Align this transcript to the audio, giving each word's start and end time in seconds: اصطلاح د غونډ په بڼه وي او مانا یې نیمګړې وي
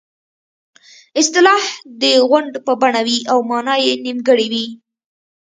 اصطلاح 1.19 1.63
د 2.01 2.03
غونډ 2.29 2.53
په 2.65 2.73
بڼه 2.81 3.01
وي 3.07 3.17
او 3.31 3.37
مانا 3.49 3.75
یې 3.85 3.93
نیمګړې 4.05 4.47
وي 4.53 4.65